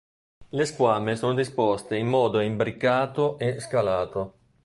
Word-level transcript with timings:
Le 0.49 0.65
squame 0.65 1.15
sono 1.15 1.35
disposte 1.35 1.95
in 1.95 2.07
modo 2.07 2.39
embricato 2.39 3.37
e 3.37 3.59
scalato. 3.59 4.33